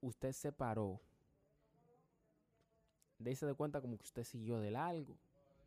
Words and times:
Usted 0.00 0.32
se 0.32 0.52
paró, 0.52 1.00
dése 3.18 3.46
de 3.46 3.54
cuenta 3.54 3.80
como 3.80 3.96
que 3.98 4.04
usted 4.04 4.24
siguió 4.24 4.60
de 4.60 4.70
largo 4.70 5.16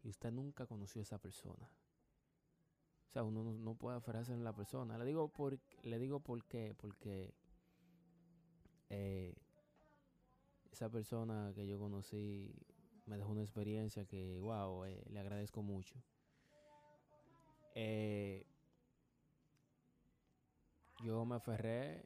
y 0.03 0.09
usted 0.09 0.31
nunca 0.31 0.65
conoció 0.65 1.01
a 1.01 1.03
esa 1.03 1.17
persona. 1.17 1.69
O 3.09 3.11
sea, 3.11 3.23
uno 3.23 3.43
no, 3.43 3.53
no 3.53 3.75
puede 3.75 3.97
aferrarse 3.97 4.33
en 4.33 4.43
la 4.43 4.53
persona. 4.53 4.97
Le 4.97 5.03
digo 5.05 5.27
por, 5.27 5.59
le 5.83 5.99
digo 5.99 6.21
por 6.21 6.45
qué, 6.45 6.73
porque 6.77 7.33
eh, 8.89 9.35
esa 10.71 10.89
persona 10.89 11.51
que 11.53 11.67
yo 11.67 11.77
conocí 11.77 12.53
me 13.05 13.17
dejó 13.17 13.31
una 13.31 13.41
experiencia 13.41 14.05
que, 14.05 14.39
wow, 14.39 14.85
eh, 14.85 15.03
le 15.09 15.19
agradezco 15.19 15.61
mucho. 15.61 15.95
Eh, 17.75 18.45
yo 21.03 21.25
me 21.25 21.35
aferré 21.35 22.05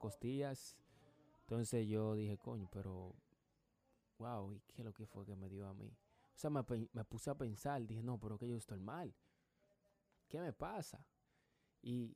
pocos 0.11 0.19
días. 0.19 0.77
Entonces 1.41 1.87
yo 1.87 2.15
dije, 2.15 2.37
coño, 2.37 2.67
pero, 2.71 3.15
wow, 4.17 4.51
¿y 4.51 4.59
qué 4.61 4.81
es 4.81 4.85
lo 4.85 4.93
que 4.93 5.05
fue 5.05 5.25
que 5.25 5.35
me 5.35 5.49
dio 5.49 5.67
a 5.67 5.73
mí? 5.73 5.87
O 6.35 6.39
sea, 6.39 6.49
me, 6.49 6.63
me 6.93 7.03
puse 7.05 7.29
a 7.29 7.35
pensar, 7.35 7.85
dije, 7.85 8.01
no, 8.01 8.17
pero 8.17 8.37
que 8.37 8.47
yo 8.47 8.55
estoy 8.55 8.79
mal. 8.79 9.13
¿Qué 10.27 10.39
me 10.39 10.53
pasa? 10.53 11.05
Y 11.81 12.15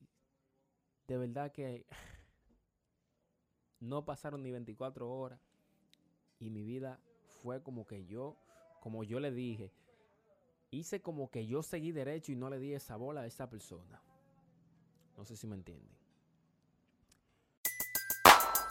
de 1.08 1.18
verdad 1.18 1.52
que 1.52 1.86
no 3.80 4.06
pasaron 4.06 4.42
ni 4.42 4.52
24 4.52 5.12
horas 5.12 5.40
y 6.40 6.50
mi 6.50 6.64
vida 6.64 7.00
fue 7.42 7.62
como 7.62 7.86
que 7.86 8.06
yo, 8.06 8.38
como 8.80 9.04
yo 9.04 9.20
le 9.20 9.32
dije, 9.32 9.74
hice 10.72 11.02
como 11.02 11.30
que 11.30 11.46
yo 11.46 11.62
seguí 11.62 11.92
derecho 11.92 12.32
y 12.32 12.36
no 12.36 12.50
le 12.50 12.60
di 12.60 12.74
esa 12.74 12.96
bola 12.96 13.22
a 13.22 13.26
esa 13.26 13.50
persona. 13.50 14.02
No 15.18 15.26
sé 15.26 15.36
si 15.36 15.46
me 15.46 15.56
entienden. 15.56 16.05